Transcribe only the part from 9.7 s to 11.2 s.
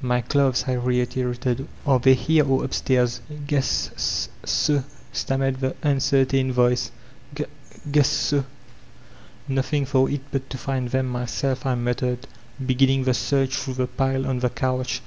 for it but to find them